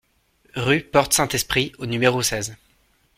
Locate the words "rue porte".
0.55-1.13